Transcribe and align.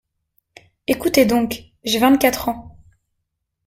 Ecoutez 0.89 1.27
donc, 1.27 1.63
j’ai 1.83 1.99
vingt-quatre 1.99 2.49
ans! 2.49 2.75